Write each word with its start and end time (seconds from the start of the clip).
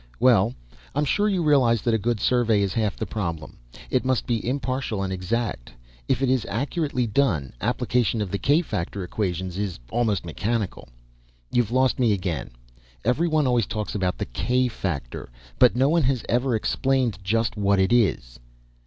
"Well, 0.19 0.55
I'm 0.95 1.05
sure 1.05 1.29
you 1.29 1.43
realize 1.43 1.83
that 1.83 1.93
a 1.93 1.99
good 1.99 2.19
survey 2.19 2.63
is 2.63 2.73
half 2.73 2.95
the 2.97 3.05
problem. 3.05 3.59
It 3.91 4.03
must 4.03 4.25
be 4.25 4.43
impartial 4.43 5.03
and 5.03 5.13
exact. 5.13 5.71
If 6.07 6.23
it 6.23 6.29
is 6.31 6.43
accurately 6.49 7.05
done, 7.05 7.53
application 7.61 8.19
of 8.19 8.31
the 8.31 8.39
k 8.39 8.63
factor 8.63 9.03
equations 9.03 9.59
is 9.59 9.77
almost 9.91 10.25
mechanical." 10.25 10.89
"You've 11.51 11.69
lost 11.71 11.99
me 11.99 12.13
again. 12.13 12.49
Everyone 13.05 13.45
always 13.45 13.67
talks 13.67 13.93
about 13.93 14.17
the 14.17 14.25
k 14.25 14.67
factor, 14.69 15.29
but 15.59 15.75
no 15.75 15.87
one 15.89 16.01
has 16.01 16.25
ever 16.27 16.55
explained 16.55 17.19
just 17.23 17.55
what 17.55 17.77
it 17.77 17.93
is." 17.93 18.39